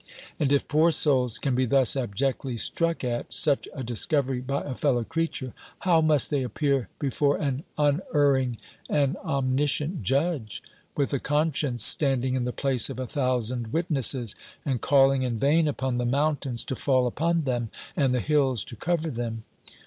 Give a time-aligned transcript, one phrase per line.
[0.39, 4.73] And if poor souls can be thus abjectly struck at such a discovery by a
[4.73, 8.57] fellow creature, how must they appear before an unerring
[8.89, 10.63] and omniscient Judge,
[10.97, 14.33] with a conscience standing in the place of a thousand witnesses?
[14.65, 18.75] and calling in vain upon the mountains to fall upon them, and the _hills to
[18.75, 19.43] cover them!